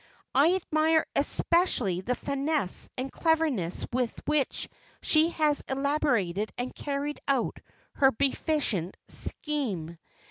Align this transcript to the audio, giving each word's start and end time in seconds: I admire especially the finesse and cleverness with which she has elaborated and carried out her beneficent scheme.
I 0.33 0.55
admire 0.55 1.05
especially 1.15 2.01
the 2.01 2.15
finesse 2.15 2.89
and 2.97 3.11
cleverness 3.11 3.85
with 3.93 4.19
which 4.25 4.67
she 5.03 5.29
has 5.29 5.63
elaborated 5.69 6.51
and 6.57 6.73
carried 6.73 7.19
out 7.27 7.59
her 7.93 8.09
beneficent 8.09 8.97
scheme. 9.07 9.99